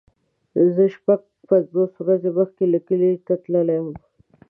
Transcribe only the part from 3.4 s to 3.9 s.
تللی